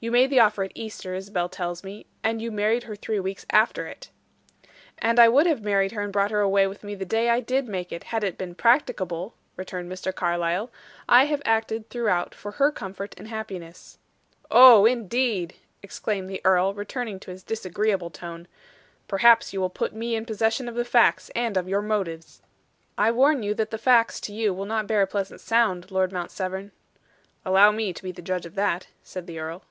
[0.00, 3.44] You made the offer at Easter, Isabel tells me, and you married her three weeks
[3.50, 4.10] after it."
[4.98, 7.40] "And I would have married her and brought her away with me the day I
[7.40, 10.14] did make it, had it been practicable," returned Mr.
[10.14, 10.70] Carlyle.
[11.08, 13.98] "I have acted throughout for her comfort and happiness."
[14.52, 18.46] "Oh, indeed!" exclaimed the earl, returning to his disagreeable tone.
[19.08, 22.40] "Perhaps you will put me in possession of the facts, and of your motives."
[22.96, 26.12] "I warn you that the facts to you will not bear a pleasant sound, Lord
[26.12, 26.70] Mount Severn."
[27.44, 29.64] "Allow me to be the judge of that," said the earl.